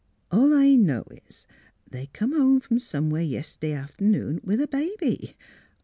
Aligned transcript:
All 0.31 0.51
I 0.51 0.77
know 0.77 1.03
is, 1.29 1.45
they 1.87 2.07
come 2.07 2.31
home 2.31 2.55
f 2.57 2.71
om 2.71 2.79
somewhere 2.79 3.21
yest'd'y 3.21 3.71
aft' 3.71 4.01
noon, 4.01 4.41
with 4.43 4.59
a 4.59 4.67
baby. 4.67 5.37